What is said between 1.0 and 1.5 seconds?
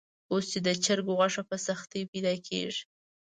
غوښه